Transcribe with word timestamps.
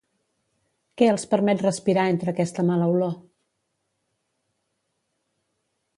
Què 1.01 1.09
els 1.15 1.25
permet 1.33 1.61
respirar 1.65 2.07
entre 2.13 2.33
aquesta 2.35 2.65
mala 2.71 2.89
olor? 2.95 3.15